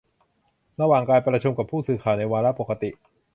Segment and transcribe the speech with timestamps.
[0.81, 2.89] ระหว่างการประชุมกับผู้สื่อข่าวในวาระปกติ